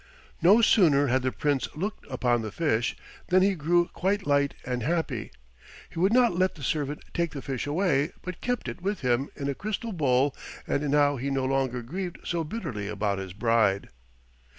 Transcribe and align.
No 0.41 0.61
sooner 0.63 1.05
had 1.09 1.21
the 1.21 1.31
Prince 1.31 1.67
looked 1.75 2.07
upon 2.09 2.41
the 2.41 2.51
fish 2.51 2.95
than 3.27 3.43
he 3.43 3.53
grew 3.53 3.87
quite 3.93 4.25
light 4.25 4.55
and 4.65 4.81
happy. 4.81 5.29
He 5.91 5.99
would 5.99 6.11
not 6.11 6.33
let 6.35 6.55
the 6.55 6.63
servant 6.63 7.03
take 7.13 7.33
the 7.33 7.41
fish 7.43 7.67
away 7.67 8.11
but 8.23 8.41
kept 8.41 8.67
it 8.67 8.81
with 8.81 9.01
him 9.01 9.29
in 9.35 9.47
a 9.47 9.53
crystal 9.53 9.93
bowl 9.93 10.35
and 10.65 10.89
now 10.89 11.17
he 11.17 11.29
no 11.29 11.45
longer 11.45 11.83
grieved 11.83 12.17
so 12.23 12.43
bitterly 12.43 12.87
about 12.87 13.19
his 13.19 13.33
bride. 13.33 13.89